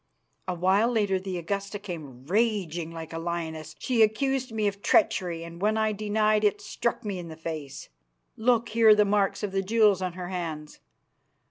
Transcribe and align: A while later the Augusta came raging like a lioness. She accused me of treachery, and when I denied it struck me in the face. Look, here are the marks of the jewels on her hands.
A 0.47 0.55
while 0.55 0.89
later 0.91 1.19
the 1.19 1.37
Augusta 1.37 1.77
came 1.77 2.25
raging 2.25 2.89
like 2.89 3.13
a 3.13 3.19
lioness. 3.19 3.75
She 3.77 4.01
accused 4.01 4.51
me 4.51 4.65
of 4.67 4.81
treachery, 4.81 5.43
and 5.43 5.61
when 5.61 5.77
I 5.77 5.91
denied 5.91 6.43
it 6.43 6.59
struck 6.59 7.05
me 7.05 7.19
in 7.19 7.27
the 7.27 7.35
face. 7.35 7.89
Look, 8.35 8.69
here 8.69 8.89
are 8.89 8.95
the 8.95 9.05
marks 9.05 9.43
of 9.43 9.51
the 9.51 9.61
jewels 9.61 10.01
on 10.01 10.13
her 10.13 10.29
hands. 10.29 10.79